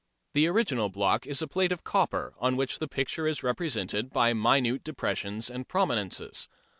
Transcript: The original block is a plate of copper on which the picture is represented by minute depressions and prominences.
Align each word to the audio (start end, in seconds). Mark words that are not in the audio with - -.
The 0.33 0.47
original 0.47 0.89
block 0.89 1.27
is 1.27 1.43
a 1.43 1.47
plate 1.47 1.71
of 1.71 1.83
copper 1.83 2.33
on 2.39 2.55
which 2.57 2.79
the 2.79 2.87
picture 2.87 3.27
is 3.27 3.43
represented 3.43 4.09
by 4.09 4.33
minute 4.33 4.83
depressions 4.83 5.47
and 5.47 5.67
prominences. 5.67 6.49